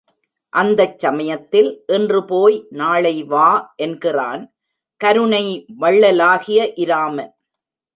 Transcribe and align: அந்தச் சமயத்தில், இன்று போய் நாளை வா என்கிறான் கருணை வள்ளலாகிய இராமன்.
அந்தச் 0.53 0.99
சமயத்தில், 0.99 1.69
இன்று 1.87 2.25
போய் 2.25 2.67
நாளை 2.71 3.23
வா 3.23 3.73
என்கிறான் 3.75 4.43
கருணை 5.01 5.65
வள்ளலாகிய 5.77 6.73
இராமன். 6.75 7.33